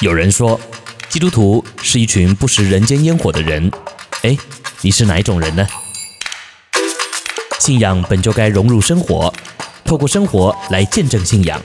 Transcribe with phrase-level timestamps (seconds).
[0.00, 0.60] 有人说，
[1.08, 3.70] 基督徒是一群不食人间烟火的人。
[4.22, 4.36] 哎，
[4.80, 5.64] 你是哪一种人呢？
[7.60, 9.32] 信仰本就该融入生活，
[9.84, 11.62] 透过生活来见证信仰。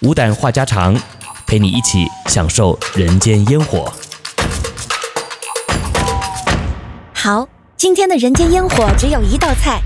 [0.00, 0.98] 无胆话家常，
[1.46, 3.92] 陪你一起享受人间烟火。
[7.12, 9.82] 好，今天的人间烟火只有一道菜。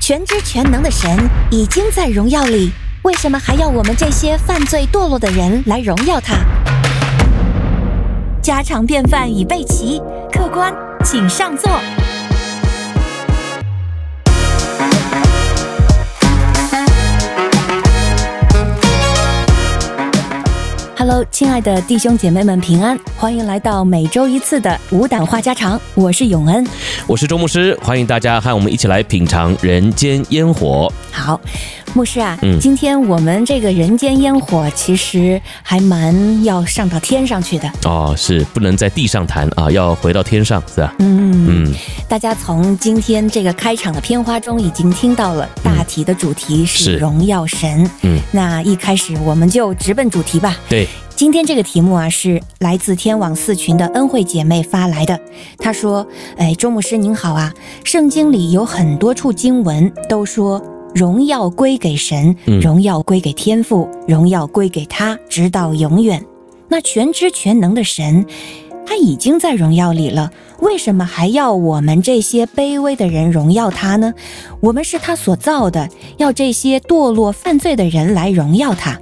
[0.00, 1.08] 全知全能的神
[1.52, 2.72] 已经在荣耀里，
[3.02, 6.34] 为什么还要我们这些犯罪堕落的人来荣耀他？
[8.42, 10.00] 家常便饭已备齐，
[10.32, 10.74] 客官
[11.04, 11.70] 请上座。
[21.10, 26.68] Hello，亲爱的弟兄姐妹们平安，欢迎来到每周一次的无胆话家常，我是永恩，
[27.06, 30.92] 我是周牧师，欢迎大家和我们一起来品尝人间烟火。
[31.10, 31.40] 好，
[31.94, 37.72] 牧师啊，嗯，今天我们这个人间烟火其实还蛮要上到天上去的。
[37.84, 40.94] 哦，是不能在地上谈啊，要回到天上是吧？
[40.98, 41.64] 嗯。
[41.64, 41.74] 嗯，
[42.06, 46.98] 大家从今天这个开场的片花中已经听到了大体的主题是。
[46.98, 50.86] 荣耀神，嗯，那一开始我们就直奔主题吧，对。
[51.16, 55.18] 今天这个题目啊，是来自天网四群的恩惠姐妹发来的。
[55.58, 56.06] 她说
[56.38, 60.62] ：“哎，周牧师您好啊，圣经里有很多处经文都说
[60.94, 66.24] 荣耀归给神，荣耀归给天父，荣耀归给他，直到永远。
[66.68, 68.24] 那全知全能的神，
[68.86, 74.14] 他已经在荣耀里了，为什么还要我们这些卑微的人荣耀他呢？
[74.60, 75.88] 我们是他所造的，
[76.18, 78.96] 要这些堕落犯罪的人来荣耀他。”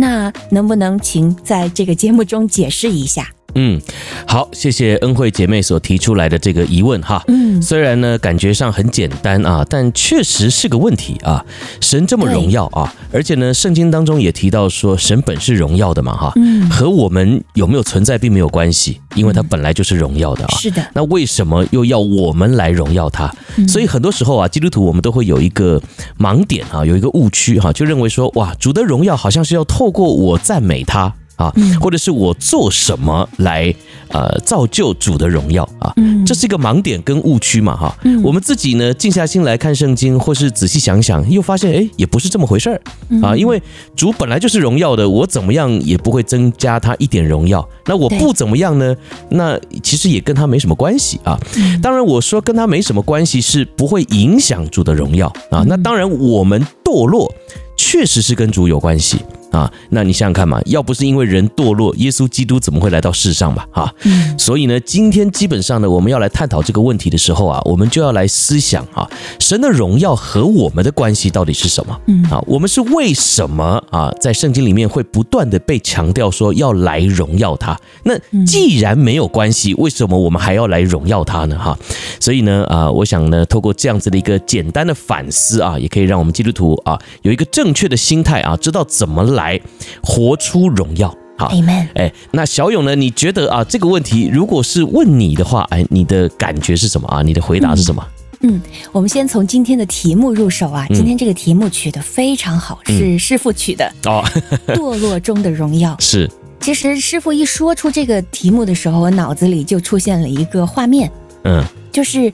[0.00, 3.28] 那能不能请在这个节目中解释一下？
[3.54, 3.80] 嗯，
[4.26, 7.24] 好，谢谢恩惠姐妹所提出来的这个疑问哈。
[7.28, 11.44] 嗯，虽然呢感觉上很简单啊，但确实是个问题啊。
[11.80, 16.32] 神这么荣耀啊，而且呢圣经当中也提到说神本是荣耀的嘛哈。
[16.36, 20.54] 嗯，和我们有没有存在并没有关系，因为它本来就是荣耀的啊。
[20.56, 20.86] 是的。
[20.94, 23.34] 那为什么又要我们来荣耀他？
[23.66, 25.82] 所以很多时候啊，基督徒我们都会有一个
[26.18, 31.12] 盲点啊，有一个误区哈，就认为说哇，主的荣耀好像是要透过我赞美他。
[31.38, 31.50] 啊，
[31.80, 33.74] 或者是我做什么来
[34.08, 35.94] 呃造就主的荣耀啊？
[36.26, 37.96] 这是一个盲点跟误区嘛哈。
[38.22, 42.80] 我们自己呢静下心来看圣经，或是仔细想想，又发现哎，也不是这么回事儿
[43.22, 43.36] 啊。
[43.36, 43.62] 因为
[43.94, 47.66] 主本来就是荣耀的，我怎么样也不会增加他一点荣耀。
[47.86, 48.94] 那我不怎么样呢？
[49.30, 51.38] 那其实也跟他没什么关系啊。
[51.80, 55.64] 当然我说跟他没什么关系，是不会影响主的荣耀啊。
[55.68, 57.32] 那当然我们堕落，
[57.76, 59.18] 确实是跟主有关系。
[59.50, 63.66] 啊，那你想想看嘛，要不是因为人堕落，耶稣基督怎么会来到世上吧？
[63.72, 69.08] 哈，嗯所以呢，今天基本上呢，我们要来探讨这个问题的时候啊，我们就要来思想啊，
[69.38, 72.00] 神的荣耀和我们的关系到底是什么？
[72.06, 77.78] 嗯，啊，我们是为什么啊，在圣经里面会不断的被强调说要来荣耀他？
[78.04, 78.14] 那
[78.44, 81.58] 既然没有关系，为什么我们还要来荣耀他呢？
[81.58, 81.78] 哈，
[82.20, 89.37] 所以呢，啊，我想呢，透过这样子的一个简单的反思啊，也可以让我们基督徒啊有一个正确的心态啊，知道怎么来。
[89.38, 89.58] 来
[90.02, 91.86] 活出荣耀，好，Amen。
[91.94, 92.94] 哎，那小勇呢？
[92.96, 97.22] 你觉得啊，这个问题如果是问你的话，哎，你的感觉是什么啊？
[97.22, 98.04] 你的回答是什么？
[98.40, 98.62] 嗯，嗯，
[98.92, 100.86] 我们先从今天的题目入手啊。
[100.88, 104.24] 今天这个题目取得非常好，嗯、是师傅取的哦。
[104.74, 106.28] 堕落中的荣耀是。
[106.60, 111.10] 其实师傅一说出这个题目的时候，我脑子里就出现了一个画面，
[111.44, 112.32] 嗯，就是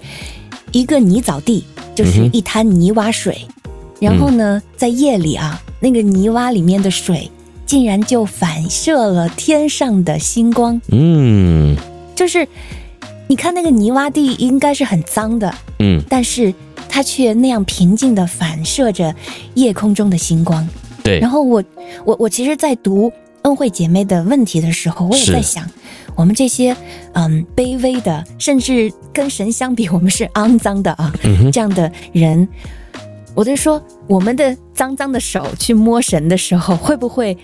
[0.72, 5.60] 一个泥沼地，就是一滩泥洼水，嗯、然后呢，在夜里啊。
[5.80, 7.30] 那个泥洼里面的水，
[7.66, 10.80] 竟然就反射了天上的星光。
[10.88, 11.76] 嗯，
[12.16, 12.48] 就是
[13.26, 16.54] 你看那个泥洼地应该是很脏的，嗯，但是
[16.88, 19.14] 它却那样平静的反射着
[19.52, 20.66] 夜空中的星光。
[21.02, 21.20] 对。
[21.20, 21.62] 然后我
[22.06, 23.12] 我我其实，在读
[23.42, 25.68] 恩惠姐妹的问题的时候，我也在想，
[26.14, 26.74] 我们这些
[27.12, 32.48] 嗯卑微的，甚至跟神相比，我们是肮脏的啊，嗯、这样的人。
[33.34, 37.36] 我就说，我们的脏脏的手去摸神的时候，会不会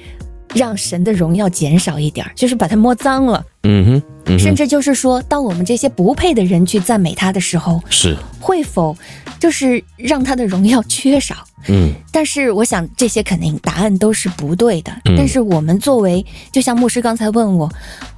[0.55, 2.25] 让神的荣耀减少一点？
[2.37, 3.45] 就是把它摸脏了。
[3.65, 4.39] 嗯哼，嗯哼。
[4.39, 8.97] 甚至就是说，当我们这些不配的人去赞美他的时候，是会否
[9.41, 11.35] 就是让他的荣耀缺少？
[11.69, 11.93] 嗯。
[12.13, 14.93] 但是我想这些肯定答案都是不对的。
[15.07, 15.17] 嗯。
[15.17, 17.69] 但是我们作为，就像牧师刚才问我，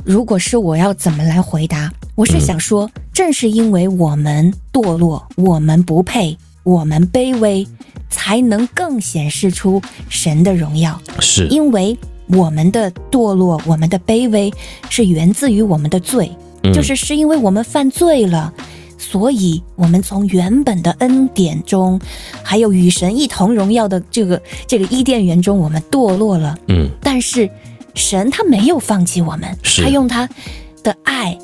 [0.05, 1.91] 如果是我要怎么来回答？
[2.15, 6.37] 我是想说，正是因为我们堕落，我们不配。
[6.63, 7.67] 我们卑微，
[8.11, 11.01] 才能更显示出神的荣耀。
[11.21, 11.97] 是，因为
[12.29, 14.53] 我们的堕落，我们的卑微，
[14.89, 16.31] 是源自于我们的罪，
[16.63, 18.53] 嗯、就是是因为我们犯罪了，
[18.97, 22.01] 所以我们从原本的恩典中，
[22.43, 26.57] 还有与神一同荣耀的这个这个伊甸园中，我们堕落了。
[26.69, 27.51] 嗯，但是
[27.95, 30.29] 神他没有放弃我们，他用他
[30.83, 31.37] 的爱，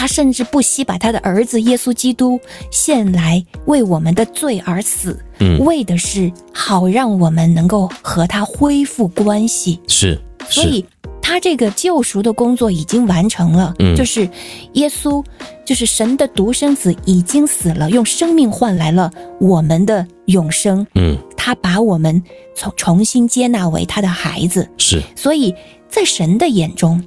[0.00, 9.78] 他甚至不惜把他的儿子耶稣基督献来为我们的罪而死，嗯，为的是好让我们能够和他恢复关系。
[9.86, 10.18] 是，
[10.48, 10.82] 所以
[11.20, 14.26] 他这个救赎的工作已经完成了，嗯，就是
[14.72, 15.22] 耶稣，
[15.66, 22.22] 就是神的独生子已经死了，用生命换来了我们的永生，嗯，他把我们
[22.56, 25.54] 重重新接纳为他的孩子，是，所以
[25.90, 27.04] 在神的眼中。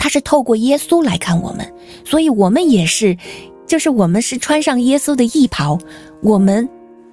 [0.00, 1.74] 他是透过耶稣来看我们，
[2.06, 3.18] 所以我们也是，
[3.66, 5.78] 就是我们是穿上耶稣的义袍。
[6.22, 6.66] 我们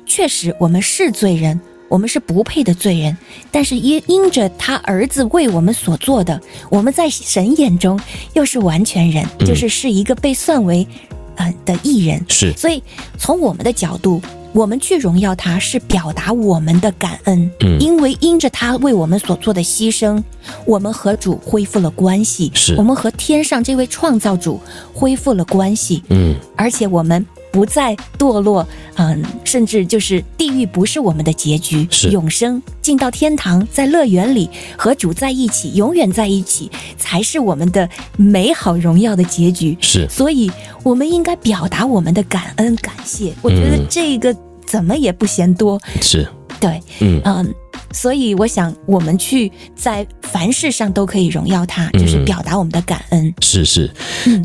[0.06, 3.18] 确实，我们是罪人，我们是不配的罪人。
[3.52, 6.42] 但是因因着他儿子为我们所做的，
[6.72, 8.00] 我们在神眼中
[8.34, 10.88] 又是完全人，就是是一个被算为
[11.36, 12.26] 嗯、呃、的义人。
[12.30, 12.82] 是，所以
[13.18, 14.22] 从我们的角度。
[14.58, 20.24] 我们去荣耀他，是表达我们的感恩，嗯，因为因着他为我们所做的牺牲，
[20.66, 22.74] 我们和主恢复了关系，是。
[22.76, 24.60] 我们和天上这位创造主
[24.92, 32.10] 恢复了关系，嗯，而且我们不再堕落，嗯，甚至就是地狱不是我们的结局，是。
[32.10, 40.52] 永生进到天堂，在乐园里和主在一起，永远在一起，才是我们的美好荣耀的结局，是，所以
[40.82, 44.36] 我们应该表达我们的感恩感谢，我觉得这个。
[44.68, 46.28] 怎么也不嫌多，是，
[46.60, 47.22] 对，嗯。
[47.24, 47.56] 嗯，
[47.92, 53.34] 所以我想，我们去在凡事上都可以荣耀他，就是表达我们的感恩。
[53.42, 53.92] 是是，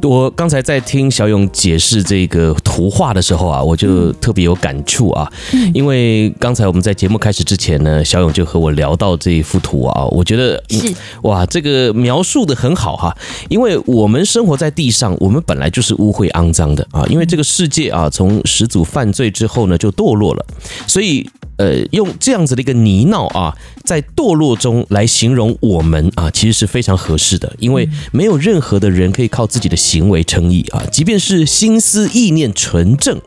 [0.02, 5.30] 我刚才在听小勇解释这个图画的时候啊，我就特别有感触啊，
[5.74, 10.94] 因为刚才我们在节目开始之前呢，小勇就和我聊到这一幅图啊，我觉得是。
[11.22, 13.16] 哇，这个描述的很好哈，
[13.48, 20.46] 因为我们生活在地上，我们本来就是污秽肮脏的啊，因为这个世界啊，从始祖犯罪之后呢，就堕落了，
[20.86, 21.28] 所以。
[21.58, 33.20] 呃，用这样子的一个泥淖啊，在堕落中来形容我们啊，其实是非常合适的，因为没有任何的人可以靠自己的行为称义啊，即便是心思意念纯正，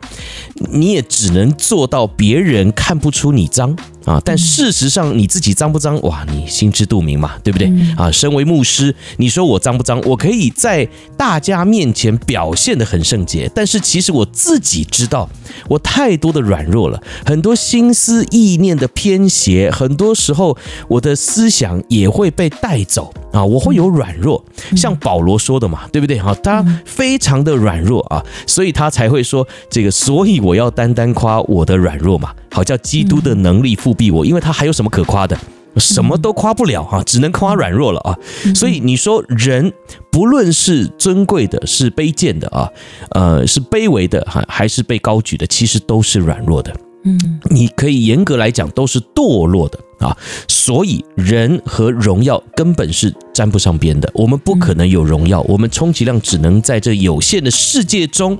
[0.71, 3.75] 你也只能做到别人看不出你脏。
[4.05, 5.99] 啊，但事实上你自己脏不脏？
[6.03, 7.73] 哇，你心知肚明嘛，对不对？
[7.97, 9.99] 啊，身为牧师，你说我脏不脏？
[10.05, 10.87] 我可以在
[11.17, 15.27] 大家面前表现得很圣洁，但是其实我自己知道，
[15.67, 20.44] 我太多的软弱了，很多心思意念的偏斜，很多时候
[20.87, 24.43] 我的思想也会被带走啊，我会有软弱，
[24.75, 26.19] 像保罗说的嘛，对不对？
[26.19, 32.33] 哈，他非常的软弱啊，所以他才会说这个，所以我要单单夸我的软弱嘛。
[32.51, 35.37] 好叫基督的能力复辟我，因为他还有什么可夸的？
[35.77, 38.17] 什么都夸不了哈，只能夸软弱了啊。
[38.55, 39.73] 所以你说人
[40.09, 42.69] 不论是尊贵的，是卑贱的啊，
[43.09, 46.73] 呃，是卑微的哈，还是被高举的，其实都是软弱的。
[47.05, 50.17] 嗯，你可以严格来讲都是堕落的啊。
[50.47, 54.11] 所以人和荣耀根本是沾不上边的。
[54.13, 58.37] 我们不可能有荣耀，我们充其量只能在这有限的世界中。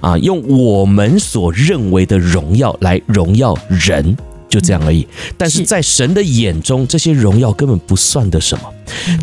[0.00, 4.16] 啊，用我们所认为的荣耀来荣耀人，
[4.48, 5.04] 就这样而已。
[5.36, 8.64] 但是在神的眼中，这些荣耀根本不算得什么。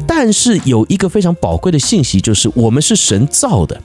[0.06, 3.82] 但是有一个非常宝贵的信息，就是我们是神造的，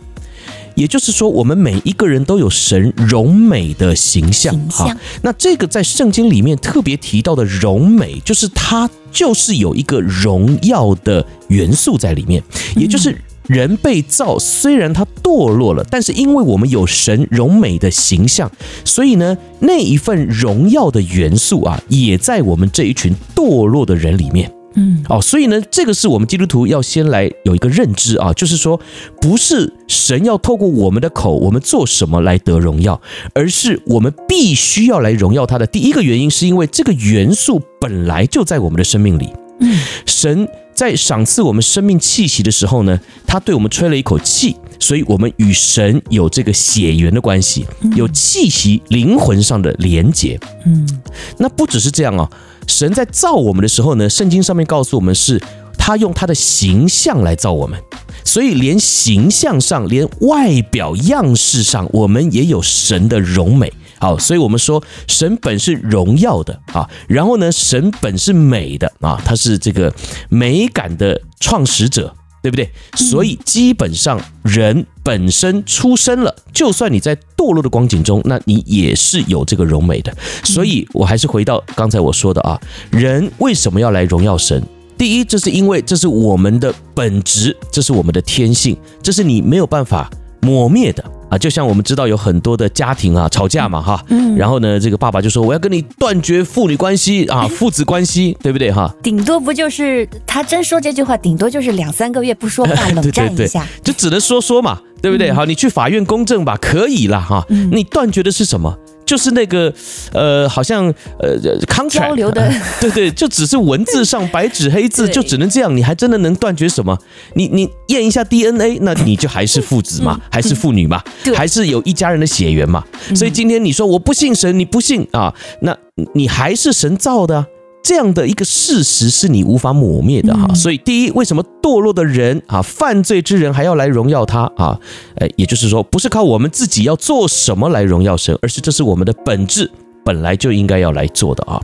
[0.75, 4.57] 也就是说，我们每一个人都有神荣美的形象。
[4.69, 12.43] 哈，那这个在圣经里面特别提到的荣美，就是它就是有一个荣耀的元素在里面，
[12.77, 13.17] 也就是。
[13.47, 18.49] 人被造，虽然他堕落了，但是因为我们有神荣美的形象，
[18.85, 24.53] 所以呢，那一份荣耀的元素啊，也在我们这一群堕落的人里面。
[24.75, 28.81] 嗯，哦，所以呢，这个是我们基督徒要先来有一个认知啊，就是说，
[29.21, 33.01] 不是神要透过我们的口，我们做什么来得荣耀，
[33.35, 35.67] 而是我们必须要来荣耀他的。
[35.67, 39.29] 第一个原因是因为这个元素本来就在我们的生命里。
[39.61, 40.49] 嗯，神。
[40.73, 50.41] 在赏赐我们生命气息的时候呢，他对我们吹了一口气，所以我们与神有这个血缘的关系，有气息灵魂上的连结。
[50.65, 50.89] 嗯，
[51.37, 52.27] 那不只是这样哦，
[52.71, 55.43] 神在造我们的时候呢，圣经上面告诉我们是
[55.77, 57.79] 他用他的形象来造我们，
[58.25, 63.73] 所以连形象上，连外表样式上，我们也有神的荣美。
[63.99, 69.93] 好，所以我们说神本是荣耀的啊，然后呢，神本是美的啊，他是这个
[70.31, 72.71] 美感的创始者，对不对？
[72.95, 80.17] 所以基本上人本身出生了，就算你在堕落的光景中，那你也是有这个荣美的。
[80.45, 82.57] 所以我还是回到刚才我说的啊，
[82.93, 84.63] 人为什么要来荣耀神？
[84.97, 90.09] 第一，这是因为这是我们的本质，这是我们的天性，这是你没有办法
[90.43, 91.05] 磨灭的。
[91.31, 98.93] 啊，就像我们知道有很多的家庭啊吵架嘛哈，嗯，然后呢，这个爸爸就说我要跟你断绝父女关系啊，父子关系，对不对哈？
[99.03, 105.33] 顶多不就是他真说这句话，顶多就是两三个月不说话， 冷战一下，就只能说说嘛，对不对？
[105.33, 107.47] 好，你去法院公证吧，可以了哈。
[107.49, 108.77] 你断绝的是什么？
[109.11, 109.75] 就是那个，
[110.13, 110.87] 呃，好像
[111.19, 111.37] 呃
[111.67, 112.49] ，contract 交流的，
[112.81, 116.97] 对对，就只是文字上白纸黑字，就只能这样，你还真的能断绝什么？
[117.35, 121.03] 你你验一下 DNA，那你就还是父子嘛，还是父女嘛，
[121.35, 122.85] 还是有一家人的血缘嘛。
[123.17, 125.77] 所以今天你说我不信神，你不信啊，那
[126.15, 127.45] 你还是神造的。
[127.83, 134.79] 这样的一个事实是你无法抹灭的哈，所以第一，为什么堕落的人啊，犯罪之人还要来荣耀他啊？
[135.17, 139.69] 呃，也就是说，不是靠我们自己要做什么来荣耀神，而是这是我们的本质，
[140.05, 141.61] 本来就应该要来做的啊。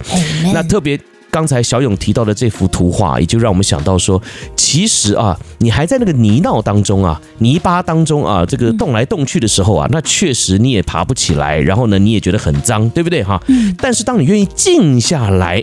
[0.52, 0.98] 那特别
[1.30, 4.20] 刚才小勇提到的这幅图画，也就让我们想到说，
[4.56, 13.40] 其实啊，你还在那个泥淖当中啊，泥巴当中啊，这个动来动去的时候啊，那确实你也爬不起来，然后呢，你也觉得很脏，对不对哈？
[13.78, 15.62] 但是当你愿意静下来。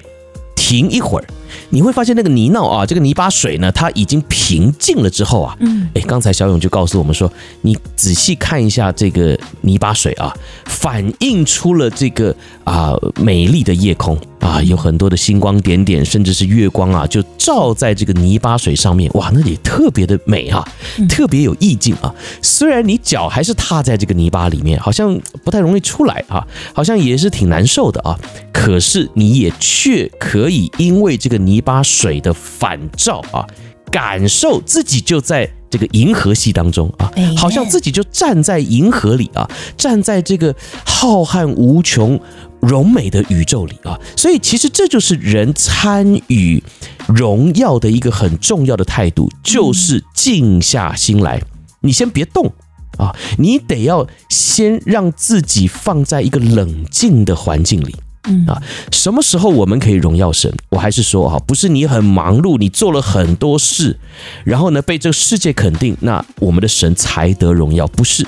[0.66, 1.26] 停一会儿，
[1.72, 7.30] 你会发现那个泥淖啊，这个泥巴水呢，它已经平静了之后啊，嗯，哎，刚才小勇就告诉我们说，
[7.62, 14.18] 你仔细看一下这个泥巴水啊，反映出了这个啊美丽的夜空。
[14.44, 20.68] 啊，有很多的星光点点，甚至是月光啊，就照在这个泥巴水上面，哇，那里特别的美啊，
[21.08, 22.14] 特别有意境啊。
[22.42, 28.20] 虽然你脚还是踏在这个泥巴里面，好像不太容易出来啊，好像也是挺难受的啊。
[28.52, 33.48] 可是你也却可以因为这个泥巴水的反照啊，
[33.90, 40.54] 感受自己就在这个银河系当中啊，好像自己就站在银河里啊，站在这个
[40.86, 42.20] 浩瀚无穷。
[42.64, 46.64] 荣美的宇宙里啊，所以其实这就是人参与
[47.08, 51.42] 荣耀的一个很重要的态度，就是静下心来。
[51.82, 52.52] 你先别动
[52.98, 57.94] 啊，你得要先让自己放在一个冷静的环境里。
[58.26, 60.50] 嗯啊，什么时候我们可以荣耀神？
[60.70, 64.00] 我还是说啊，不是你很忙碌，你做了很多事，
[64.46, 68.26] 然后呢被这个世界肯定，那我们的神才得荣耀，不是。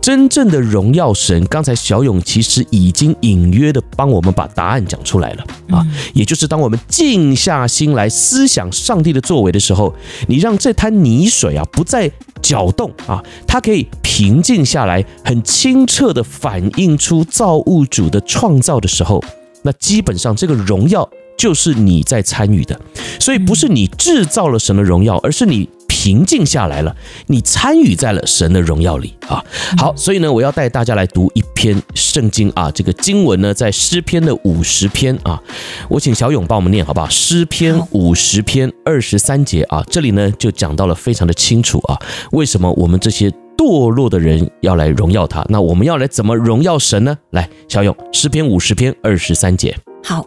[0.00, 9.94] 真正的荣耀神，刚才小勇其实已经隐约的帮我们把答案讲出来了啊，也就是当我们静下心来思想上帝的作为的时候，
[10.28, 12.10] 你让这滩泥水啊不再
[12.40, 19.22] 搅动啊，它可以平静下来，很清澈的反映出造物主的创造的时候，
[19.62, 22.78] 那基本上这个荣耀就是你在参与的，
[23.20, 25.68] 所以不是你制造了什么荣耀，而是你。
[26.02, 26.96] 平静下来了，
[27.28, 29.40] 你参与在了神的荣耀里啊。
[29.78, 32.68] 好，所以呢，我要带大家来读一篇圣经啊。
[32.72, 35.40] 这个经文呢，在诗篇的五十篇啊。
[35.88, 37.08] 我请小勇帮我们念好不好？
[37.08, 41.96] 诗篇五十篇二十三节啊，这里呢就讲到了非常的清楚啊。
[42.32, 45.46] 为什么我们这些堕落的人要来荣耀他？
[45.50, 47.16] 那我们要来怎么荣耀神呢？
[47.30, 49.78] 来，小勇，诗篇五十篇二十三节。
[50.02, 50.26] 好，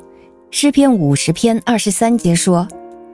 [0.51, 2.65] 诗篇五十篇二十三节说。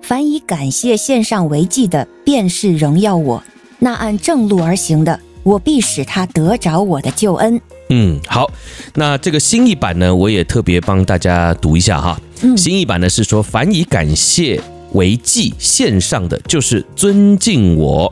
[0.01, 3.41] 凡以感谢献上为祭的，便是荣耀我；
[3.79, 7.62] 那按正路而行的，我必使他得着我的救恩。
[7.89, 8.51] 嗯，好，
[8.96, 12.20] 那这个新译版呢，我也特别帮大家读一下哈。
[12.41, 14.62] 嗯，新译版呢是说，凡以感谢
[14.93, 18.12] 为祭献上的，就是尊敬我；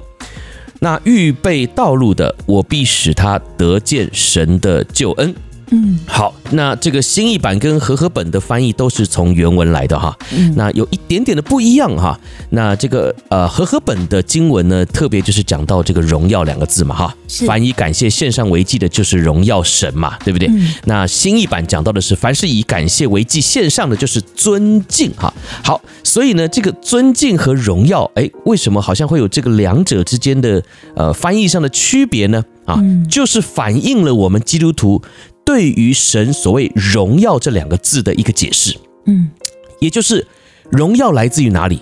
[0.80, 5.34] 那预备道路的，我必使他得见神的救恩。
[5.72, 12.20] 嗯，好，那这个新译版跟和合本的翻译都是从原文来的哈，嗯，那有一点点的不一样哈。
[12.50, 20.48] 那这个呃和合本的经文呢，特别就是讲到这个荣耀两个字嘛哈，凡以感谢献上为祭的，就是荣耀神嘛，对不对？
[20.48, 25.32] 嗯，那新译版讲到的是，凡是以感谢为祭献上的，就是尊敬哈。
[25.64, 30.64] 好，所以呢，这个尊敬和荣耀，哎，为什么好像会有这个两者之间的
[30.96, 32.44] 呃翻译上的区别呢？
[32.66, 35.02] 啊，就是反映了我们基督徒。
[35.50, 38.78] 对于神所谓“荣耀”这两个字的一个解释，
[39.08, 39.32] 嗯，
[39.80, 40.28] 也就是
[40.70, 41.82] 荣耀来自于哪里，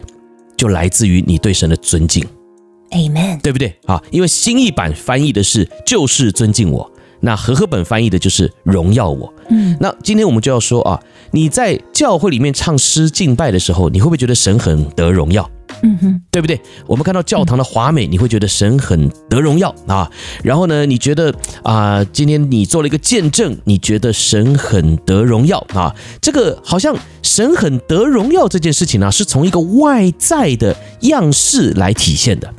[0.55, 2.25] 就来自于你对神的尊敬
[2.91, 4.01] ，Amen，对不对啊？
[4.09, 9.33] 因为新译版翻译的是“就是尊敬我”，那和合本翻译的就是“荣耀我”。
[9.51, 15.51] 嗯，那今天我们就要说啊，你在教会里面唱诗敬拜的时候，你会不会觉得神很得荣耀？
[15.81, 16.59] 嗯哼，对不对？
[16.85, 20.09] 我们看到教堂的华美，你会觉得神很得荣耀啊。
[20.43, 25.93] 然后呢，你觉得啊，今天你做了一个见证，你觉得神很得荣耀啊。
[26.21, 32.53] 这个好像神很得荣耀这件事情呢，是从一个外在的样式来体现的。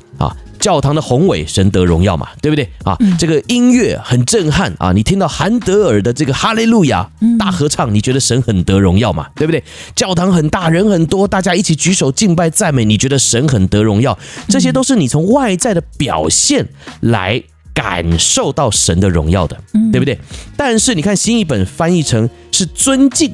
[0.59, 2.97] 教堂的宏伟，神得荣耀嘛，对不对啊？
[3.19, 4.93] 这个音乐很震撼啊！
[4.93, 9.63] 你听到韩德尔的这个哈利路亚大合唱，你觉得神很得荣耀嘛，对不对？
[9.95, 14.19] 教堂很大，人很多，大家一起举手敬拜赞美，你觉得神很得荣耀？
[14.49, 16.67] 这些都是你从外在的表现
[17.01, 19.57] 来感受到神的荣耀的，
[19.93, 20.19] 对不对？
[20.57, 23.33] 但是你看新译本翻译成是尊敬，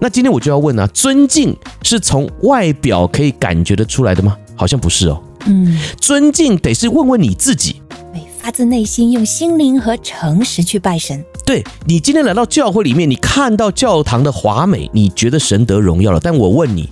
[0.00, 4.36] 那今天我就要问啊，尊敬是从外表可以感觉得出来的吗？
[4.54, 5.20] 好像不是哦。
[5.46, 7.82] 嗯，尊敬得是问问你自己，
[8.12, 11.24] 对发自内心用心灵和诚实去拜神。
[11.44, 16.20] 对，你今天来到教会里面，你看到教堂的华美，你觉得神得荣耀了。
[16.20, 16.88] 但我问你，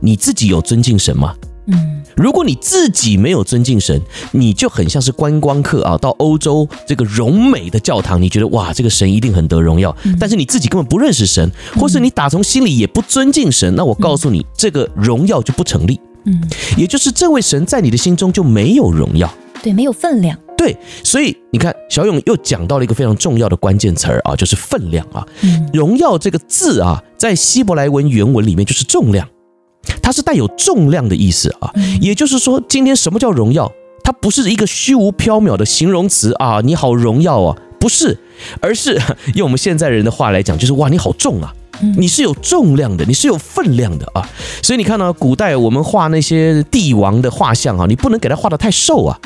[0.00, 1.34] 你自己有尊敬神吗？
[1.66, 4.00] 嗯，如果你自己没有尊敬神，
[4.32, 9.94] 你就很像是观光客啊，到欧洲这个荣美的教堂，你觉得哇，这个神一定很得荣耀。
[10.18, 16.00] 但是你自己根本不认识神，或是你打从心里也不尊敬神，那我告诉你，这个荣耀就不成立。
[16.24, 16.40] 嗯，
[16.76, 20.38] 也就是这位神在你的心中就没有荣耀，对，没有分量。
[20.56, 25.26] 对，所以你看，小勇又讲到了一个非常重要的关键词儿啊，就是分量啊。
[25.72, 29.26] 荣耀这个字啊，在希伯来文原文里面就是重量。
[30.02, 31.72] 它是带有重量的意思啊，
[32.02, 33.72] 也就是说，今天什么叫荣耀？
[34.04, 38.18] 它不是一个虚无缥缈的形容词啊，你好荣耀啊，不是，
[38.60, 39.00] 而是
[39.34, 41.54] 用我们现在人的话来讲，就是哇，你好重啊，
[41.96, 44.28] 你是有重量的，你是有分量的啊。
[44.62, 49.18] 所以你看到古代我们画那些帝王的画像啊，你不能给他画的太瘦啊，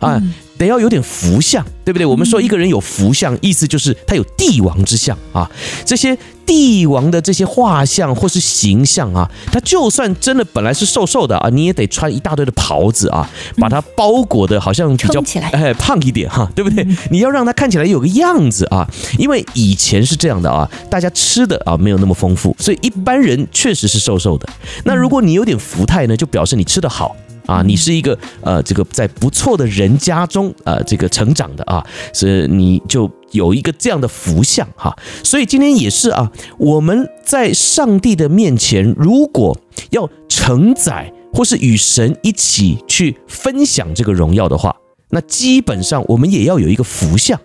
[0.00, 0.22] 啊。
[0.56, 2.06] 得要有点福相，对不对？
[2.06, 5.50] 我们说一个人有福相，意思就是他有帝王之相啊。
[5.84, 15.20] 这些帝王的这些画像或是形象啊，他就算真的本来是瘦瘦的啊，你也得穿一大堆的袍子啊，把它包裹的好像比较
[15.50, 16.86] 哎胖一点哈，对不对？
[17.10, 24.48] 你要让他看起来有个样子啊，因为以前是这样的啊，大家吃的啊没有那么丰富，所以一般人确实是瘦瘦的。
[24.84, 27.16] 那如果你有点福态呢，就表示你吃得好。
[27.46, 34.96] 啊，你是一个呃，这个在不错的人家中呃，这个成长的啊，所以你就有一个这样的福相哈。
[35.22, 39.58] 所以今天也是啊，我们在上帝的面前，如果
[39.90, 44.74] 要承载或是与神一起去分享这个荣耀的话，
[45.10, 47.38] 那基本上我们也要有一个福相。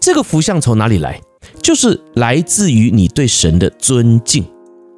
[0.00, 1.20] 这个福相从哪里来？
[1.60, 4.44] 就是来自于你对神的尊敬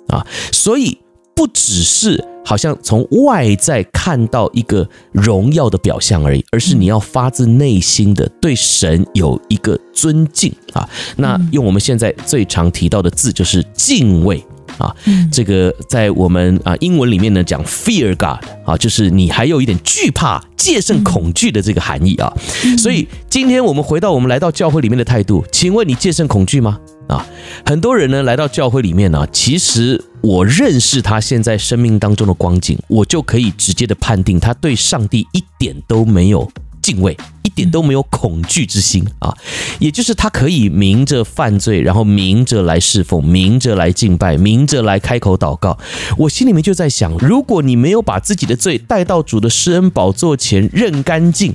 [0.07, 0.25] 啊。
[0.53, 0.99] 所以
[1.35, 2.25] 不只是。
[2.45, 10.89] 好像从外在看到一个荣耀的表象而已，而是你要发自内心的对神有一个尊敬啊。
[11.17, 14.43] 那用我们现在最常提到的字就是敬畏
[14.79, 14.95] 啊。
[15.31, 22.33] 这个在我们啊英文里面呢讲 fear God 啊，就是你还有一点惧怕、戒慎恐惧的这个含义啊。
[22.79, 26.81] 所以今天我们回到我们来到教会里面的态度，请问你戒慎恐惧吗？
[27.09, 27.27] 啊，
[27.67, 36.51] 很多人呢来到教会里面呢，其实我认识他现在生命当中的光景，我就可以直接的判定他对上帝一点都没有
[36.83, 39.35] 敬畏，一点都没有恐惧之心啊。
[39.79, 45.79] 也就是他可以明着犯罪，然后明着来侍奉，明着来敬拜，明着来开口祷告。
[46.19, 51.55] 我心里面就在想，如果你没有把自己的罪带到主的施恩宝座前认干净，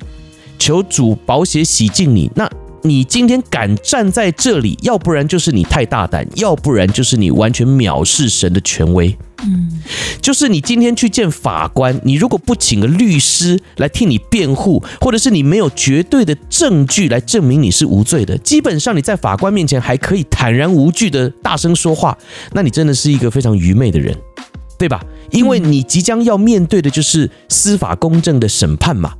[0.57, 2.49] 求主保血洗净你，那。
[2.85, 9.17] 你今天敢站在这里，要不然就是你太大胆，要不然就是你完全藐视神的权威。
[9.43, 9.81] 嗯，
[10.21, 22.15] 就是你今天去见法官，你如果不请个律师来替你辩护，或者是你没有绝对的证据来证明你是无罪的，基本上你在法官面前还可以坦然无惧的大声说话，
[22.53, 24.15] 那你真的是一个非常愚昧的人，
[24.77, 25.03] 对吧？
[25.31, 29.13] 因为你即将要面对的就是司法公正的审判嘛，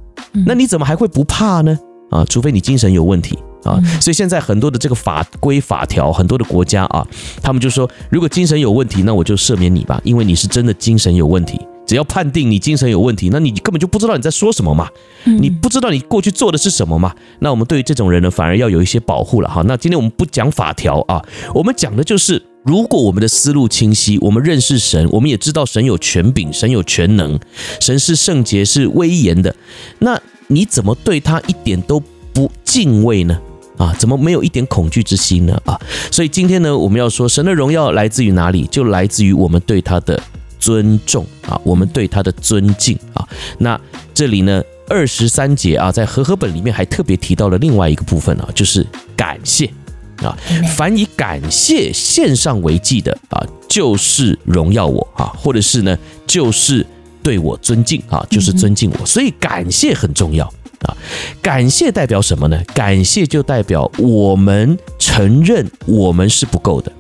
[0.46, 1.78] 那你怎么还会不怕呢？
[2.12, 3.38] 啊，除非你精神有问题。
[3.66, 7.06] 啊，所以现在很多的这个法规法条，很多的国家啊，
[7.42, 11.60] 他们就说，如果精神有问题，那我就赦免你吧，因为你是真的精神有问题。
[11.88, 14.90] 只要判定你精神有问题，那你根本就不知道你在说什么嘛，
[15.24, 17.14] 你不知道你过去做的是什么嘛。
[17.40, 19.62] 那我们对于这种人呢，反而要有一些保护了哈。
[19.68, 21.24] 那今天我们不讲法条啊，
[21.54, 27.40] 我们讲的就是，如果我们的思路清晰，我们认识神，我们也知道神有权柄，神有全能，
[27.80, 29.56] 神是圣洁是威严的，
[30.00, 32.02] 那你怎么对他一点都
[32.34, 33.40] 不敬畏呢？
[33.78, 35.62] 啊，怎么没有一点恐惧之心呢？
[35.66, 35.80] 啊，
[36.12, 38.66] 所以今天呢，我们要说神的荣耀来自于哪里？
[38.68, 40.22] 就来自于我们对他的
[40.60, 43.28] 尊重啊，我们对他的尊敬啊。
[43.58, 43.80] 那
[44.14, 48.86] 这里呢，二十三节啊，在和合本里面还特别提到了另外一个部分啊，就是
[49.16, 49.70] 感谢
[50.24, 50.38] 啊，
[50.76, 56.86] 凡以感谢献上为祭的啊，就是荣耀我啊，或者是呢，就是
[57.22, 59.06] 对我尊敬啊，就是尊敬我。
[59.06, 60.52] 所以感谢很重要。
[60.82, 60.96] 啊，
[61.42, 62.62] 感谢代表什么呢？
[62.74, 66.92] 感谢就代表我们承认我们是不够的。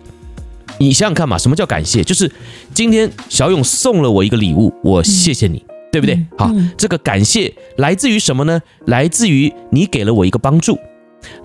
[0.78, 2.04] 你想想看嘛，什么叫感谢？
[2.04, 2.30] 就是
[2.74, 6.20] 今天小勇送了我一个礼物，我谢谢你，对不对？
[6.38, 8.62] 好，这个感谢来自于什么呢？
[8.86, 10.78] 来自于你给了我一个帮助，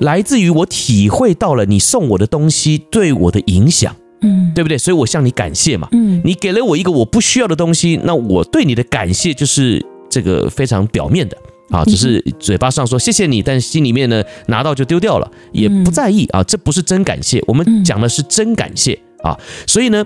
[0.00, 4.76] 来自于我体会到了你送我的东西对我的影响，嗯，对不对？
[4.76, 11.36] 所以我向你感谢嘛，嗯，你给了我一个我不需要的东西，那我对你的感谢就是这个非常表面的。
[11.70, 17.42] 啊，只是嘴巴上说谢谢你，但心里面呢拿到就丢掉了，也不在意啊，这不是真感谢。
[17.46, 20.04] 我们讲的是真感谢啊，所以呢，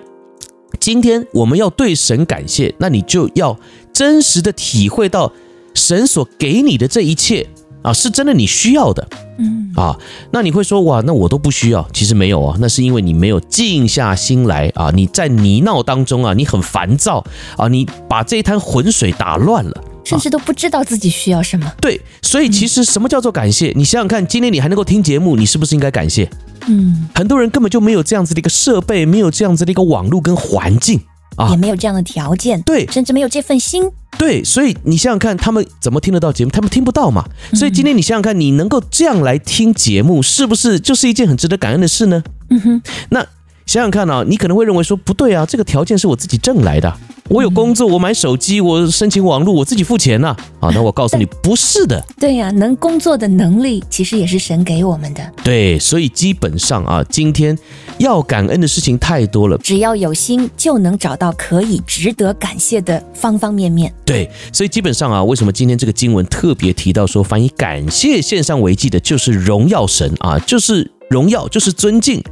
[0.79, 3.59] 今天我们要对神感谢，那你就要
[3.93, 5.33] 真实的体会到
[5.75, 7.47] 神所给你的这一切
[7.83, 9.09] 啊，是真的你需要的。
[9.39, 9.99] 嗯啊，
[10.31, 17.25] 那你会说哇，那我都不需要，其实没有啊，那是因为你没有静下心来啊，你在泥淖当中啊，你很烦躁
[17.57, 21.73] 啊，你把这一滩浑水打乱了，甚至都不知道自己需要什么。
[21.81, 23.73] 对，所以其实什么叫做感谢？
[23.75, 26.29] 你想想看，今天你还能够听节目，你是不是应该感谢？
[26.67, 31.01] 嗯，很多人根本就没有这样子的一个设备，没有这样子的一个网络跟环境。
[31.37, 36.51] 啊，也没有这样的条件，对，甚至没有这份心，对，所以你想想看，他们怎么听得到节目？
[36.51, 37.25] 他们听不到嘛。
[37.55, 42.23] 所以今天你想想看，你能够这样来听节目，是不是就是一件很值得感恩的事呢？
[42.51, 43.27] 嗯哼，那。
[43.67, 46.95] 想想看啊，你可能会认为说不对啊，这个条件是我自己挣来的，
[47.31, 50.37] 我有工作，我买手机，我申请网络，我自己付钱呐。
[50.61, 52.05] 啊，那我告诉你， 不是的。
[52.21, 55.33] 对呀，能工作的能力其实也是神给我们的。
[55.43, 57.59] 对，所以基本上啊，今天
[57.99, 63.93] 要感恩的事情太多了，只要有心，就能找到可以值得感谢的方方面面。
[64.05, 70.91] 对，所以基本上啊，为什么今天这个经文特别提到说，凡以感谢献上为祭的，就是荣耀神啊，就是。
[71.11, 72.23] 荣耀就是尊敬，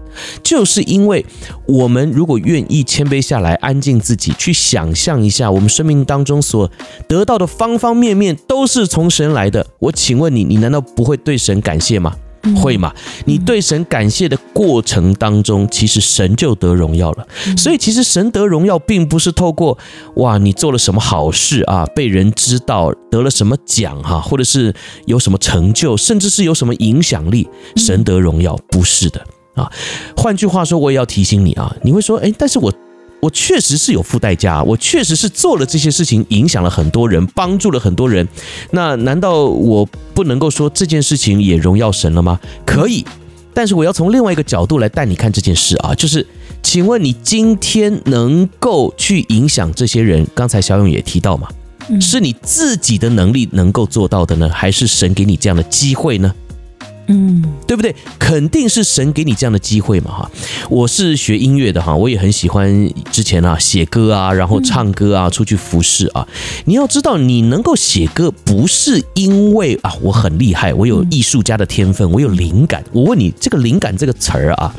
[0.43, 1.25] 就是因为
[1.67, 6.71] 我们如果愿意谦卑下来，安静自己，去想象一下我们生命当中所
[7.07, 9.67] 得到的方方面面都是从神来的。
[9.79, 12.15] 我请问你，你难道不会对神感谢吗？
[12.57, 12.93] 会吗？
[13.25, 17.27] 你对神感谢的过程当中，其实神就得荣耀了。
[17.57, 19.77] 所以，其实神得荣耀，并不是透过
[20.17, 24.75] 哇，你做了什么好事啊，被人知道，得了什么奖哈，或者是
[25.07, 29.25] 有什么成就，甚至是有什么影响力，神得荣耀，不是的
[29.55, 29.71] 啊。
[30.17, 32.73] 换句话说，我也要提醒你啊，你会说，诶，但是我。
[33.23, 38.27] 我确实是有付代价，我确实是做了这些事情，影响了很多人，帮助了很多人。
[38.73, 42.41] 那难道我不能够说这件事情也荣耀神了吗？
[42.67, 43.07] 可以，
[43.55, 46.27] 但是我要从另外一个角度来带你看这件事啊，就是，
[46.65, 50.27] 请问你今天能够去影响这些人？
[50.35, 51.49] 刚才小勇也提到嘛，
[52.01, 56.35] 是你自己的能力能够做到的呢，还是神给你这样的机会呢？
[57.09, 57.95] 嗯，对不对？
[58.19, 60.31] 肯定是神给你这样的机会嘛，哈！
[60.71, 66.27] 我是学音乐的哈，我也很喜欢之前啊写歌啊，然后唱歌啊，出去服侍啊。
[66.65, 72.85] 你要知道，你能够写歌，不是因为啊我很厉害，我有艺术家的天分，我有灵感。
[72.93, 74.75] 我问你，这个灵感这个词儿啊，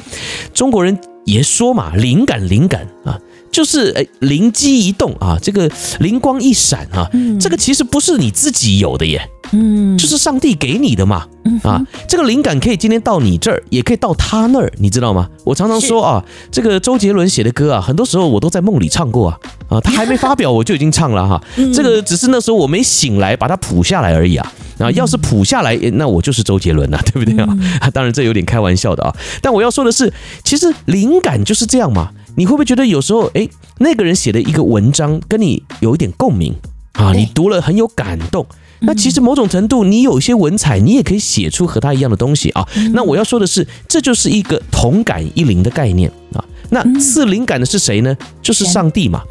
[0.54, 3.20] 中国人也说嘛，灵感灵感啊。
[3.54, 11.28] 就是诶，灵机一动啊，这个灵光一闪啊，嗯，这个其实不是你自己有的耶，嗯，就是上帝给你的嘛，
[11.62, 15.30] 啊，这个灵感可以今天到你这儿，也可以到他那儿，你知道吗？
[15.46, 19.38] 我常常说啊，这个周杰伦写的歌啊，很多时候我都在梦里唱过啊，
[19.70, 21.39] 啊，他还没发表我就已经唱了哈，
[21.72, 27.56] 这个只是那时候我没醒来把它谱下来而已啊，啊，要是谱下来，那我就是周杰伦了，对不对啊？
[27.94, 30.12] 当然这有点开玩笑的啊，但我要说的是，
[30.44, 32.10] 其实灵感就是这样嘛。
[32.36, 36.54] 你会不会觉得有时候，诶，那个人写的一个文章跟你有一点共鸣
[36.93, 37.13] 啊？
[37.13, 38.46] 你读了很有感动。
[38.86, 42.67] 那其实某种程度，你有一些文采，你也可以写出和他一样的东西啊。
[42.93, 46.43] 那我要说的是，这就是一个同感一灵的概念啊。
[46.69, 48.17] 那赐灵感的是谁呢？
[48.41, 49.22] 就是上帝嘛。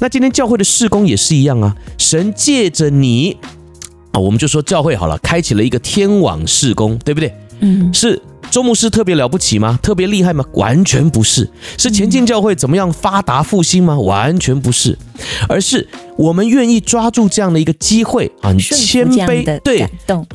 [0.00, 1.76] 那今天教会的事工也是一样啊。
[1.98, 3.36] 神借着你
[4.10, 7.32] 啊，我们就说教会好了，开启了一个天网事工，对不对？
[7.60, 8.20] 嗯，是。
[8.50, 9.78] 周牧师特别了不起吗？
[9.82, 10.44] 特别厉害吗？
[10.54, 11.48] 完全不是。
[11.76, 13.98] 是前进教会怎么样发达复兴吗？
[13.98, 14.96] 完全不是，
[15.48, 19.86] 而是我们愿意抓住这样的一个机会啊，你谦卑，对，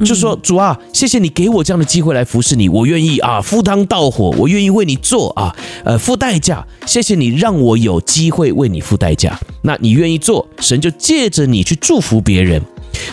[0.06, 6.66] 就说主啊，谢谢你给我这样的机会来服侍你，我愿意啊，赴汤蹈火，我愿意为你做啊，呃，付代价。
[6.86, 9.40] 谢谢你让我有机会为你付代价。
[9.64, 12.62] 那你愿意做，神就借着你去祝福别人。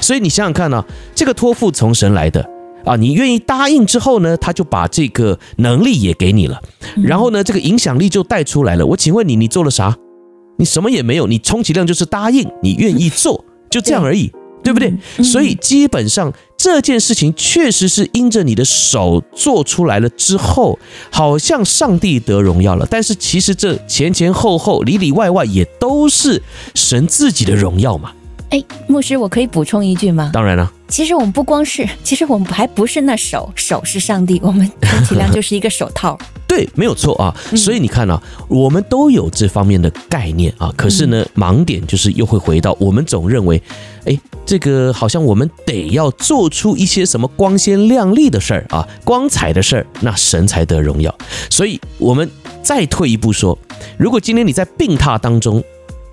[0.00, 0.84] 所以你想想看呢，
[1.14, 2.57] 这个托付从神来的。
[2.88, 6.58] 啊，你愿意答应之后呢，他就把这个能力也给你了，
[6.96, 8.86] 然后呢，这个影响力就带出来了。
[8.86, 9.94] 我请问你，你做了啥？
[10.58, 14.32] 你什么也没有，你充其量就是答应，你愿意做， 就这样而已，
[14.64, 14.92] 对不对？
[15.22, 20.78] 所以基本上这件事情确实是因着你的手做出来了之后，
[21.12, 26.42] 好像上帝得荣耀了，但是其实这前前后后、里里外外也都是
[26.74, 28.12] 神自己的荣耀嘛。
[28.50, 30.30] 哎，牧师，我可以补充一句吗？
[30.32, 30.72] 当然了。
[30.88, 36.18] 其实我们不光是，其实我们还不是那手，手是上帝，我们充其量就是一个手套。
[36.48, 37.36] 对，没有错啊。
[37.54, 40.72] 所以你看啊，我们都有这方面的概念啊。
[40.78, 43.62] 可是呢，盲点就是又会回到我们总认为，
[44.06, 51.14] 哎，这个好像我们得要做出一些什么光鲜亮丽的事儿啊，光彩的事儿，那神才得荣耀。
[51.50, 52.26] 所以我们
[52.62, 53.58] 再退一步说，
[53.98, 55.62] 如果今天你在病榻当中，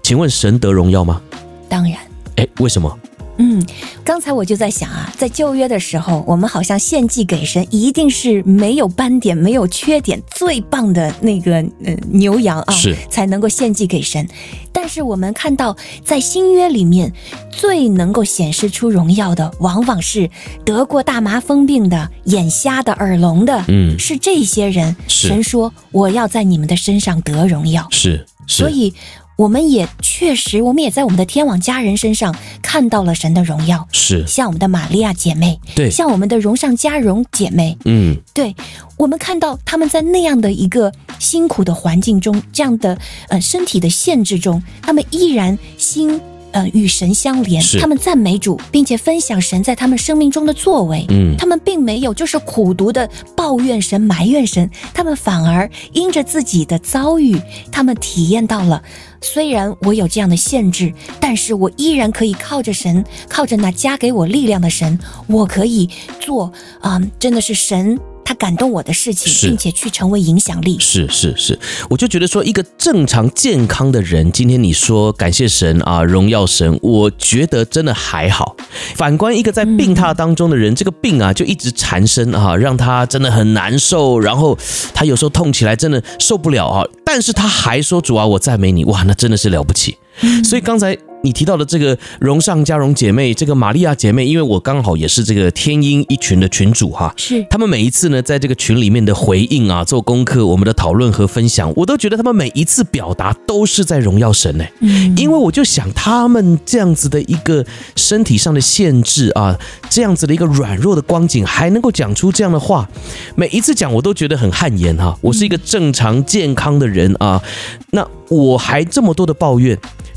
[0.04, 1.22] 请问神得荣耀吗？
[1.70, 1.98] 当然。
[2.38, 3.00] 哎，为什么？
[3.38, 3.62] 嗯，
[4.02, 14.26] 刚才我就在想啊，在旧约的时候，我们好像献祭给神，一定是没有斑点、没有缺点、最棒的那个呃牛羊啊，是才能够献祭给神。
[14.72, 17.12] 但是我们看到，在新约里面，
[17.52, 20.30] 最能够显示出荣耀的，往往是
[20.64, 24.96] 得过大麻风病的、眼瞎的、耳聋的，嗯，是这些人。
[25.10, 28.94] 神说：“我要在你们的身上得荣耀。”是，是，所以。
[29.36, 34.26] 我们也确实，我们也在我们的天网家人身上看到了神的荣耀，是。
[34.28, 38.56] 像我们的玛利亚姐妹，对，像我们的荣上加荣姐妹，嗯，对，
[38.98, 46.22] 我们看到他们在那样的一个辛苦的环境中，这样的呃身体的限制中，他们依然心。
[46.56, 51.06] 呃，与神相连，他们赞美主，并且分享神在他们生命中的作为。
[51.10, 57.38] 嗯，他们并没有就是苦读的抱怨神、埋怨神，他们反而因着自己的遭遇，
[57.74, 58.82] 他们体验到了，
[59.20, 65.90] 虽然我有这样的限制，但是我依然可以靠着神，靠着那加给我力量的神，我可以
[66.22, 66.46] 做
[66.80, 68.00] 啊、呃，真的是神。
[68.26, 70.78] 他感动我的事情，并且去成为影响力。
[70.80, 71.58] 是是是，
[71.90, 78.58] 我就觉得说，一个正常健康的人，今天你说感谢神啊，荣耀神，我觉得真的还好。
[78.96, 84.58] 反观一个在病榻当中的人，嗯、这个病啊就一直缠身啊，让他真的很难受，然后
[84.94, 89.98] 他有时候痛起来真的受不了啊，但是他还说主啊，我赞美你，哇，那真的是了不起。
[90.22, 90.98] 嗯、所以刚才。
[91.26, 104.64] 你提到的这个荣上加荣姐妹，这个玛利亚姐妹，因为我刚好也是这个天音一群的群主哈，是他们每一次呢，在这个群里面的回应啊，做功课，我们的讨论和分享，我都觉得他们每一次表达都是在荣耀神呢。
[104.82, 109.58] 嗯，因为我就想他们这样子的一个身体上的限制啊，
[109.90, 112.88] 这样子的一个软弱的光景，还能够讲出这样的话，
[113.36, 115.18] 每一次讲我都觉得很汗颜哈。
[115.22, 117.42] 我是一个正常健康的人啊，
[117.90, 119.76] 那我还这么多的抱怨。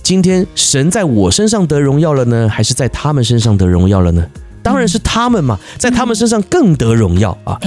[0.09, 4.27] 今天神在我身上得荣耀了呢，还是在他们身上得荣耀了呢？
[4.63, 7.59] 当然是他们嘛，在他们身上更得荣耀啊！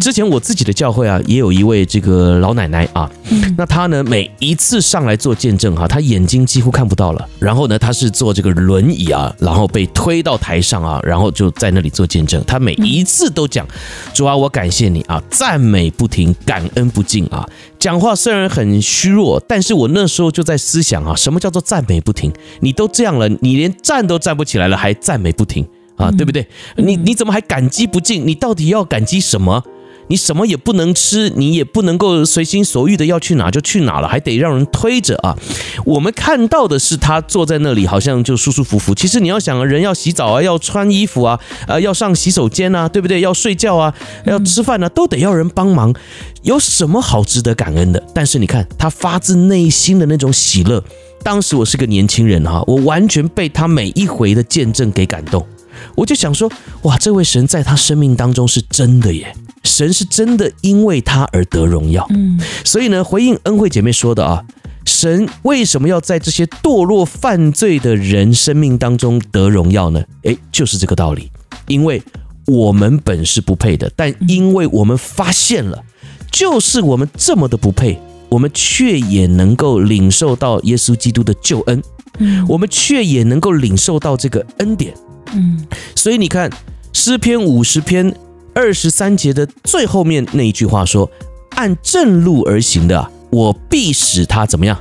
[0.00, 3.10] 之前我自己的教会啊，也有一位这个老奶奶啊，
[3.56, 12.42] 那她呢，每一次上来做见证哈，她眼睛几乎看不到了，然后呢，她是坐这个轮椅啊，然后被推到台上啊，然后就在那里做见证。
[12.46, 13.66] 她每一次都讲
[14.12, 17.46] ：“主啊，我感谢你啊，赞美不停，感恩不尽啊。”
[17.78, 22.32] 讲话虽然很虚弱，但是我那时候就在思想啊，什么叫做赞美不停？
[22.60, 25.64] 你都这样了，你连站都站不起来了，还赞美不停？
[25.98, 26.46] 啊，对不对？
[26.76, 28.26] 你你怎么还感激不尽？
[28.26, 29.62] 你到底要感激什么？
[30.10, 35.36] 你什么也不能吃，你也不能够随心所欲的要去哪就去哪了，还得让人推着啊。
[35.84, 38.94] 我们看到的是他坐在那里，好像就舒舒服服。
[38.94, 43.20] 其实你要想，人要洗澡啊，要穿衣服啊，呃，要上洗手间啊，对不对？
[43.20, 45.94] 要睡觉啊，要吃饭啊，都得要人帮忙。
[46.40, 48.02] 有什么好值得感恩的？
[48.14, 50.82] 但是你看他发自内心的那种喜乐。
[51.22, 55.46] 当时我是个年轻人哈，我完全被他每一回的见证给感动。
[55.94, 56.50] 我就想说，
[56.82, 62.06] 哇，这位神在他生命当中是真的耶，神是真的因为他而得荣耀。
[62.10, 64.44] 嗯，所以呢，回应恩惠姐妹说的啊，
[64.84, 70.02] 神为什么要在这些堕落犯罪的人生命当中得荣耀呢？
[70.22, 71.30] 诶，就是这个道理，
[71.66, 72.02] 因为
[72.46, 75.84] 我们本是不配的，但因为我们发现了，
[76.30, 77.98] 就是我们这么的不配，
[78.30, 81.82] 我们却也能够领受到耶稣基督的救恩，
[82.18, 84.94] 嗯，我们却也能够领受到这个恩典。
[85.34, 86.50] 嗯，所以你看
[86.92, 88.14] 诗篇五十篇
[88.54, 91.10] 二十三节的最后面那一句话说
[91.56, 94.78] ：“按正路而行的，我必使他怎么样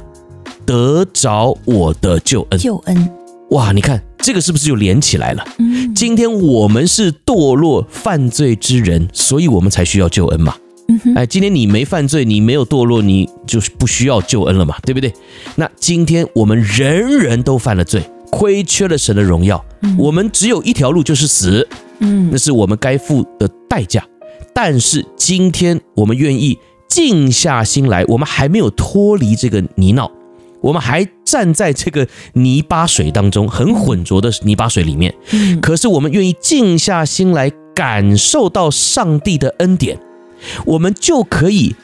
[0.66, 3.10] 得着我的救恩。”救恩，
[3.52, 3.72] 哇！
[3.72, 5.46] 你看这个是不是就连起来了？
[5.60, 10.56] 嗯，今天我们是堕落犯罪之人，所以我们才需要救恩嘛。
[10.90, 15.14] 嗯哼，哎，今天你没犯罪，你没有堕落，你就是不需要救恩了嘛，对不对？
[15.56, 18.02] 那今天我们人人都犯了罪。
[18.32, 19.64] 亏缺了神的荣耀，
[19.98, 21.68] 我们只有一条路，就是死。
[22.00, 24.06] 嗯，那是我们该付的代价。
[24.54, 30.12] 但是今天我们愿意静下心来，我们还没有脱离这个泥淖，
[30.62, 35.14] 我们还站在这个泥巴水当中，很浑浊的泥巴水里面。
[35.62, 40.00] 可是我们愿意静下心来，感受到上帝的恩典，
[40.66, 41.76] 我们就可以。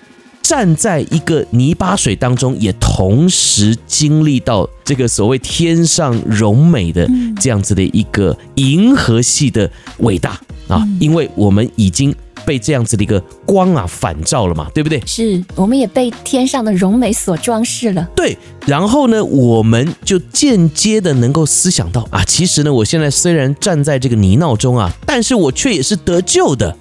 [0.43, 10.85] 站在一个泥巴水当中，也同时经历到这个所谓天上荣美的这样子的一个银河系的伟大啊！
[10.99, 12.13] 因为我们已经
[12.45, 15.01] 被这样子的一个光啊反照了嘛，对不对？
[15.05, 18.05] 是，我们也被天上的荣美所装饰了。
[18.13, 26.75] 对，然后呢，我们就间接的能够思想到啊，其实呢，我现在虽然站在这个泥淖中啊，但是我却也是得救的，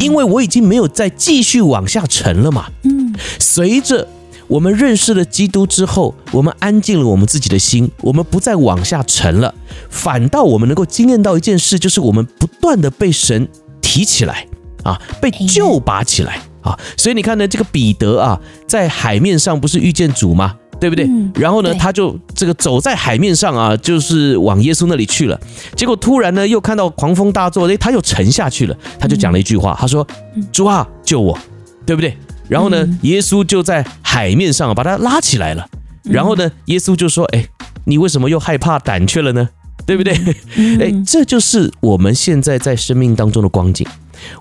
[0.00, 2.66] 因为我已经没有再继续往下沉了嘛。
[2.84, 4.06] 嗯随着
[4.46, 9.54] 我们认识了基督之后，我们安静了我们自己的心，我们不再往下沉了，
[9.90, 13.46] 反倒我们能够经验到一件事，就是我们不断的被神
[13.82, 14.46] 提起来
[14.84, 16.78] 啊，被救拔起来啊。
[16.96, 20.56] 所以你看呢，这个彼得啊，在海面上不是遇见主吗？
[20.80, 21.06] 对不对？
[21.06, 25.40] 嗯、然后呢，他就这个走在海面上啊，就是往耶稣那里去了。
[25.74, 28.76] 结果突然呢，又看到狂风大作，哎，他又沉下去了。
[28.98, 30.06] 他就讲了一句话，他说
[30.52, 31.38] ：“主啊，救我！”
[31.84, 32.16] 对不对？
[32.48, 35.66] 然后呢，耶稣就在海面上把他拉起来了。
[36.04, 37.46] 然后呢，耶稣就说：“哎，
[37.84, 39.48] 你为什么又害怕胆怯了呢？
[39.84, 40.14] 对不对？
[40.80, 43.86] 哎，这就是我们现在在生命当中的光景。”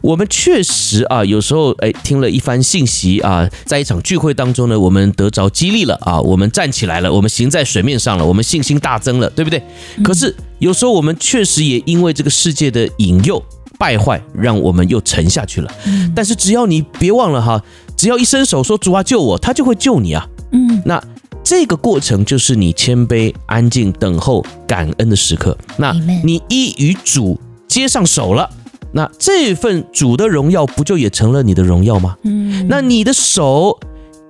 [0.02, 9.62] 我们确实啊，有时候哎，听了一番信息啊，在一场聚会当中呢，我们得着激励了啊，我们站起来了，我们行在水面上了，我们信心大增了，对不对？
[10.04, 13.44] 可是有时候我们确实也因为这个世界的引诱
[13.78, 15.72] 败坏，让我们又沉下去了。
[16.16, 17.64] 但是只要你别忘了哈，
[17.96, 20.28] 只要一伸手说主啊救我，他就会救你啊。
[20.52, 21.04] 嗯，那
[21.44, 25.58] 这个过程就是你谦卑、安静、等候、感恩的时刻。
[25.78, 28.50] 那你一与主接上手了。
[28.94, 32.16] 那这份主的荣耀不就也成了你的荣耀吗？
[32.24, 33.78] 嗯，那你的手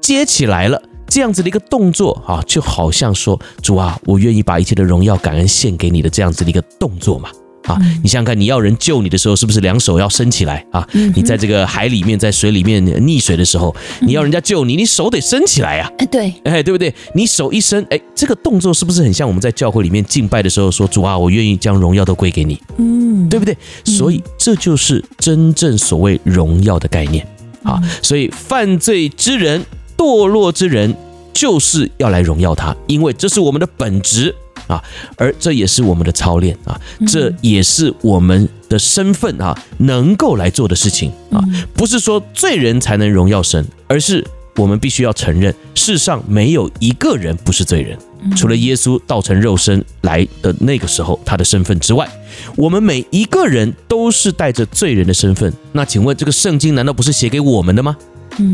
[0.02, 7.30] 接起来了，这样子的一个动作啊，就好像说主啊，我愿意把一切的荣耀感恩献给你的这样子的一个动作嘛。
[7.64, 10.88] 啊，你想想看，你要人救你的时候，是不是两手要伸起来啊？
[11.14, 15.92] 你在这个海里面，在水里面溺水的时候，你要人家救你，你手得伸起来呀。
[15.98, 16.96] 哎，对，哎，对不对？
[17.14, 22.97] 你手一伸，哎，这个动作是不是很像我们在教会里面敬拜的时候说主啊，我愿意将荣耀都归给你，嗯，
[23.30, 23.58] 对不对？
[23.84, 27.28] 所以这就是真正所谓荣耀的概念
[27.64, 27.82] 啊。
[28.02, 29.66] 所以犯罪之人、
[29.98, 30.96] 堕落之人，
[31.34, 34.36] 就是要来荣耀他，因为这是我们的本质。
[34.68, 34.84] 啊，
[35.16, 36.78] 而这也是我们的操练啊，
[37.08, 41.40] 这也是我们的身份啊，能够来做的事情啊，
[41.74, 44.22] 不是说罪人才能荣耀神，而是
[44.58, 47.98] 我们必须要承认，世上没有一个人不是罪人，
[48.36, 52.08] 除了耶稣道成肉身来的那个时候他的身份之外，
[52.56, 55.52] 我们每一个人都是带着罪人的身份。
[55.72, 57.96] 那请问这个圣经难道不是写给我们的吗？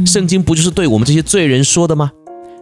[0.05, 2.11] 圣经不就是对我们这些罪人说的吗？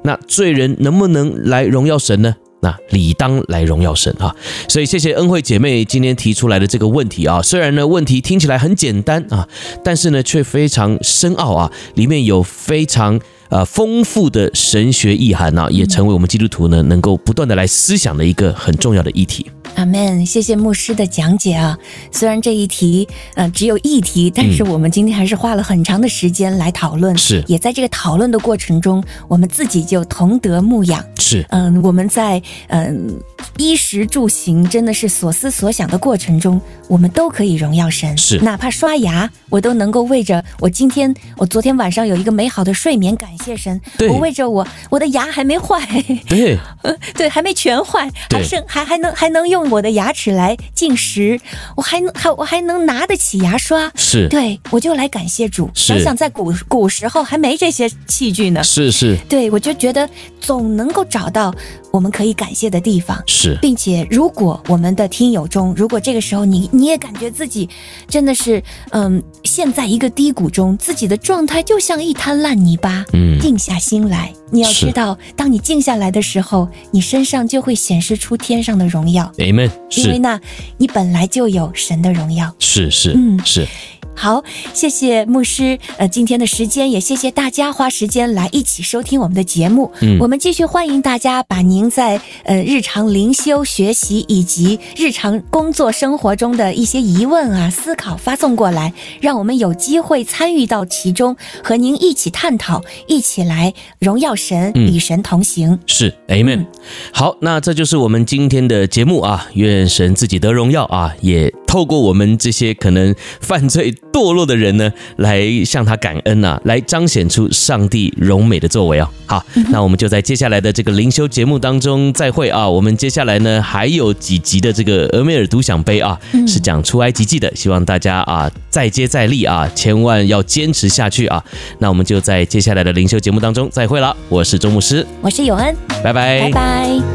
[0.04, 2.36] 那罪人能不能来荣耀神呢？
[2.64, 4.36] 那理当来荣耀神啊，
[4.68, 9.48] 所以谢谢恩惠姐妹今天提出来的这个问题啊，虽然呢问题听起来很简单啊，
[9.84, 13.20] 但是呢却非常深奥啊，里面有非常
[13.52, 19.46] 呃丰富的神学意涵啊，也成为我们基督徒呢能够不断的来思想的一个很重要的议题。
[19.76, 21.78] 阿门，谢谢牧师的讲解啊。
[22.12, 31.04] 虽然这一题呃只有一题，但是我们今天还是花了很长的时间来讨论，是也在这个讨论的过程中，我们自己就同德牧养。
[31.18, 33.18] 是，嗯，我们在嗯
[33.58, 36.60] 衣食住行真的是所思所想的过程中，
[36.90, 38.18] 我们都可以荣耀神。
[38.18, 43.82] 是，哪怕刷牙，我都能够为着我今天我昨天晚上有一个美好的睡眠感谢神。
[43.98, 45.82] 对，我为着我我的牙还没坏。
[46.30, 46.58] 对，
[47.16, 49.70] 对，还没全坏，还剩还还能还能用。
[49.72, 51.40] 我的牙齿来进食，
[51.76, 54.28] 我还能还我还能拿得起牙刷，是。
[54.28, 55.70] 对，我就来感谢主。
[55.74, 61.54] 想想在古古时候还没这些器具呢，是是，对，我就觉得总能够找到
[61.92, 67.70] 我们可以感谢的地方，是，并且如果我们的听友中，如果这个时候你你也感觉自己
[68.08, 74.34] 真的是嗯陷在一个低谷中，自己的状态就像一滩烂泥巴，嗯，静下心来。
[74.52, 79.32] 你要知道，当你静下来的时候，你身上就会显示出天上的荣耀。
[79.38, 79.70] Amen。
[79.96, 80.40] 因为那，
[80.78, 82.54] 你本来就有神的荣耀。
[82.60, 83.68] 是是，嗯是。
[84.14, 89.90] 好，谢谢牧师，呃，今天的时间也谢谢大家花时间来一起收听我们的节目。
[90.02, 105.70] 嗯，我们继续欢迎大家把您在呃日常灵修学习以及日常工作生活中的一些疑问啊、思考发送过来，让我们有机会参与到其中，和您一起探讨，一起来荣耀神，与神同行。
[105.72, 106.60] 嗯、是，Amen。
[106.60, 106.68] 嗯、
[107.12, 113.96] 好，那这就是我们今天的节目啊，愿神自己得荣耀啊，也透过我们这些可能犯罪。
[114.12, 119.08] 堕落的人呢，来向他感恩呐、啊，来彰显出上帝荣美的作为哦。
[119.26, 122.68] 好，那我们就在接下来的这个灵修节目当中再会啊。
[122.68, 131.42] 我们接下来呢还有几集的这个俄梅尔独享杯啊，是讲出埃及记的，希望大家啊再接再厉啊，千万要坚持下去啊。
[131.80, 134.14] 那我们就在接下来的灵修节目当中再会了。
[134.28, 135.74] 我是周牧师，我是永恩，
[136.04, 137.11] 拜拜，拜拜。